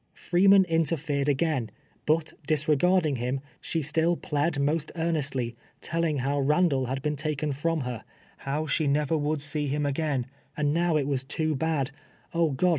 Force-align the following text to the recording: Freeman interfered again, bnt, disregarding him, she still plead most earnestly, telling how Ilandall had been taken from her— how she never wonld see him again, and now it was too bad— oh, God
Freeman 0.15 0.65
interfered 0.65 1.29
again, 1.29 1.69
bnt, 2.07 2.33
disregarding 2.47 3.17
him, 3.17 3.39
she 3.59 3.83
still 3.83 4.15
plead 4.17 4.59
most 4.59 4.91
earnestly, 4.95 5.55
telling 5.79 6.17
how 6.17 6.41
Ilandall 6.41 6.87
had 6.87 7.03
been 7.03 7.15
taken 7.15 7.51
from 7.53 7.81
her— 7.81 8.03
how 8.47 8.65
she 8.65 8.87
never 8.87 9.13
wonld 9.13 9.41
see 9.41 9.67
him 9.67 9.85
again, 9.85 10.25
and 10.57 10.73
now 10.73 10.97
it 10.97 11.05
was 11.05 11.23
too 11.23 11.53
bad— 11.53 11.91
oh, 12.33 12.49
God 12.49 12.69